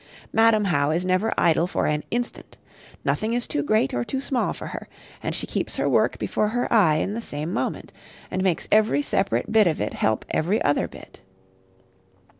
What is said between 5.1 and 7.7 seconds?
and she keeps her work before her eye in the same